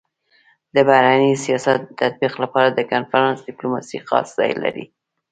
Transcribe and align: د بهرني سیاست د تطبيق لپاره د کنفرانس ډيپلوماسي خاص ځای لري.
د 0.75 0.77
بهرني 0.87 1.33
سیاست 1.45 1.79
د 1.85 1.89
تطبيق 2.01 2.33
لپاره 2.43 2.69
د 2.71 2.79
کنفرانس 2.91 3.37
ډيپلوماسي 3.47 3.99
خاص 4.07 4.27
ځای 4.39 4.51
لري. 4.63 4.85